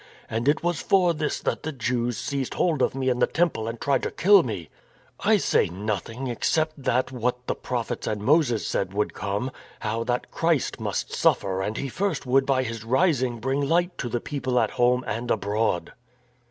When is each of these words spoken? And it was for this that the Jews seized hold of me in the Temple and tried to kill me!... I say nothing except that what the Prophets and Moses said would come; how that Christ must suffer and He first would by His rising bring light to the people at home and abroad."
And 0.31 0.47
it 0.47 0.63
was 0.63 0.81
for 0.81 1.13
this 1.13 1.39
that 1.41 1.61
the 1.61 1.71
Jews 1.71 2.17
seized 2.17 2.55
hold 2.55 2.81
of 2.81 2.95
me 2.95 3.07
in 3.09 3.19
the 3.19 3.27
Temple 3.27 3.67
and 3.67 3.79
tried 3.79 4.01
to 4.01 4.09
kill 4.09 4.41
me!... 4.41 4.69
I 5.19 5.37
say 5.37 5.67
nothing 5.69 6.25
except 6.25 6.81
that 6.81 7.11
what 7.11 7.45
the 7.45 7.53
Prophets 7.53 8.07
and 8.07 8.19
Moses 8.23 8.65
said 8.65 8.95
would 8.95 9.13
come; 9.13 9.51
how 9.81 10.03
that 10.05 10.31
Christ 10.31 10.79
must 10.79 11.13
suffer 11.13 11.61
and 11.61 11.77
He 11.77 11.87
first 11.87 12.25
would 12.25 12.47
by 12.47 12.63
His 12.63 12.83
rising 12.83 13.37
bring 13.37 13.61
light 13.61 13.95
to 13.99 14.09
the 14.09 14.19
people 14.19 14.59
at 14.59 14.71
home 14.71 15.03
and 15.05 15.29
abroad." 15.29 15.93